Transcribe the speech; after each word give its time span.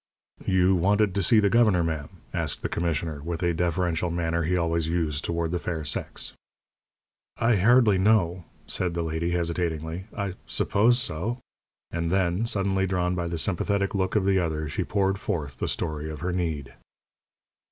"You 0.47 0.73
wanted 0.73 1.13
to 1.13 1.21
see 1.21 1.39
the 1.39 1.51
governor, 1.51 1.83
ma'am?" 1.83 2.09
asked 2.33 2.63
the 2.63 2.69
commissioner, 2.69 3.21
with 3.21 3.43
a 3.43 3.53
deferential 3.53 4.09
manner 4.09 4.41
he 4.41 4.57
always 4.57 4.87
used 4.87 5.23
toward 5.23 5.51
the 5.51 5.59
fair 5.59 5.83
sex. 5.83 6.33
"I 7.37 7.57
hardly 7.57 7.99
know," 7.99 8.43
said 8.65 8.95
the 8.95 9.03
lady, 9.03 9.29
hesitatingly. 9.29 10.05
"I 10.17 10.33
suppose 10.47 10.97
so." 10.97 11.37
And 11.91 12.09
then, 12.11 12.47
suddenly 12.47 12.87
drawn 12.87 13.13
by 13.13 13.27
the 13.27 13.37
sympathetic 13.37 13.93
look 13.93 14.15
of 14.15 14.25
the 14.25 14.39
other, 14.39 14.67
she 14.67 14.83
poured 14.83 15.19
forth 15.19 15.59
the 15.59 15.67
story 15.67 16.09
of 16.09 16.21
her 16.21 16.31
need. 16.31 16.73